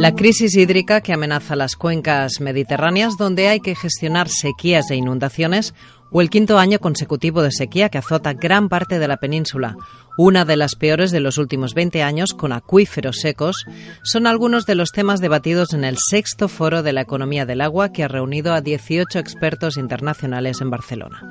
[0.00, 5.74] La crisis hídrica que amenaza las cuencas mediterráneas donde hay que gestionar sequías e inundaciones
[6.10, 9.76] o el quinto año consecutivo de sequía que azota gran parte de la península,
[10.16, 13.66] una de las peores de los últimos 20 años con acuíferos secos,
[14.02, 17.92] son algunos de los temas debatidos en el sexto foro de la economía del agua
[17.92, 21.30] que ha reunido a 18 expertos internacionales en Barcelona.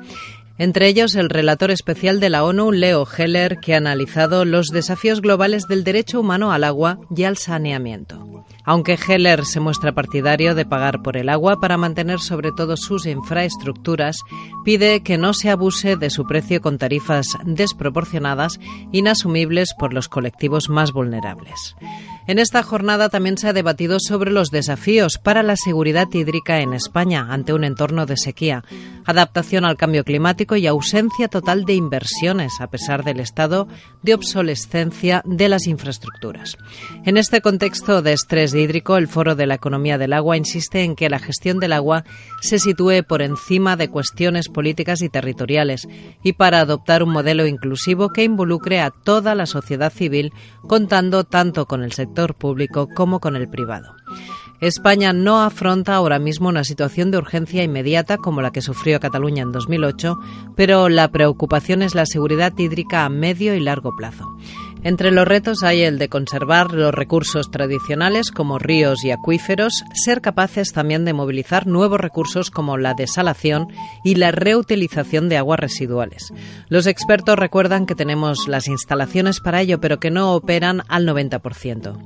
[0.58, 5.22] Entre ellos, el relator especial de la ONU, Leo Heller, que ha analizado los desafíos
[5.22, 8.29] globales del derecho humano al agua y al saneamiento.
[8.70, 13.04] Aunque Heller se muestra partidario de pagar por el agua para mantener sobre todo sus
[13.04, 14.20] infraestructuras,
[14.64, 18.60] pide que no se abuse de su precio con tarifas desproporcionadas,
[18.92, 21.74] inasumibles por los colectivos más vulnerables.
[22.28, 26.72] En esta jornada también se ha debatido sobre los desafíos para la seguridad hídrica en
[26.72, 28.62] España ante un entorno de sequía,
[29.06, 33.68] adaptación al cambio climático y ausencia total de inversiones a pesar del estado
[34.02, 36.56] de obsolescencia de las infraestructuras.
[37.04, 40.96] En este contexto de estrés hídrico, el Foro de la Economía del Agua insiste en
[40.96, 42.04] que la gestión del agua
[42.40, 45.88] se sitúe por encima de cuestiones políticas y territoriales
[46.22, 50.32] y para adoptar un modelo inclusivo que involucre a toda la sociedad civil,
[50.66, 53.99] contando tanto con el sector público como con el privado.
[54.60, 59.42] España no afronta ahora mismo una situación de urgencia inmediata como la que sufrió Cataluña
[59.42, 60.18] en 2008,
[60.54, 64.29] pero la preocupación es la seguridad hídrica a medio y largo plazo.
[64.82, 70.22] Entre los retos hay el de conservar los recursos tradicionales como ríos y acuíferos, ser
[70.22, 73.68] capaces también de movilizar nuevos recursos como la desalación
[74.04, 76.32] y la reutilización de aguas residuales.
[76.70, 81.98] Los expertos recuerdan que tenemos las instalaciones para ello, pero que no operan al 90%.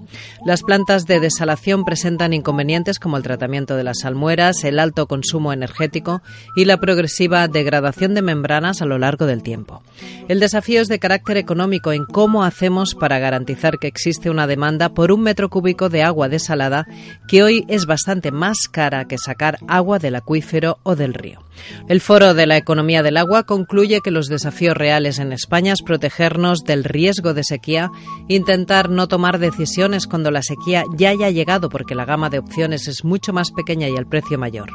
[0.44, 5.52] Las plantas de desalación presentan inconvenientes como el tratamiento de las salmueras, el alto consumo
[5.52, 6.22] energético
[6.56, 9.84] y la progresiva degradación de membranas a lo largo del tiempo.
[10.26, 12.63] El desafío es de carácter económico en cómo hacer
[12.98, 16.86] para garantizar que existe una demanda por un metro cúbico de agua desalada
[17.28, 21.40] que hoy es bastante más cara que sacar agua del acuífero o del río.
[21.88, 25.82] El Foro de la Economía del Agua concluye que los desafíos reales en España es
[25.82, 27.90] protegernos del riesgo de sequía,
[28.28, 32.88] intentar no tomar decisiones cuando la sequía ya haya llegado porque la gama de opciones
[32.88, 34.70] es mucho más pequeña y el precio mayor,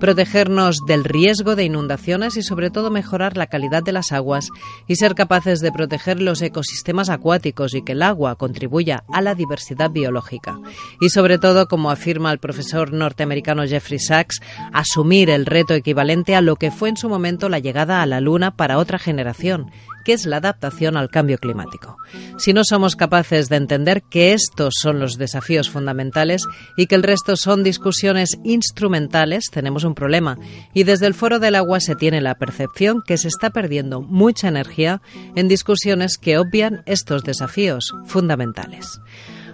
[0.00, 4.48] protegernos del riesgo de inundaciones y sobre todo mejorar la calidad de las aguas
[4.88, 7.10] y ser capaces de proteger los ecosistemas
[7.44, 10.58] y que el agua contribuya a la diversidad biológica.
[11.00, 14.40] Y sobre todo, como afirma el profesor norteamericano Jeffrey Sachs,
[14.72, 18.20] asumir el reto equivalente a lo que fue en su momento la llegada a la
[18.20, 19.70] Luna para otra generación,
[20.04, 21.96] que es la adaptación al cambio climático.
[22.38, 27.02] Si no somos capaces de entender que estos son los desafíos fundamentales y que el
[27.02, 30.36] resto son discusiones instrumentales, tenemos un problema.
[30.72, 34.48] Y desde el Foro del Agua se tiene la percepción que se está perdiendo mucha
[34.48, 35.00] energía
[35.34, 39.00] en discusiones que obvian estos desafíos fundamentales.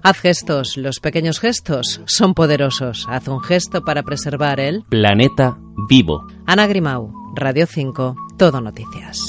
[0.02, 3.06] Haz gestos, los pequeños gestos son poderosos.
[3.08, 6.26] Haz un gesto para preservar el planeta vivo.
[6.46, 9.20] Ana Grimau, Radio 5, Todo Noticias.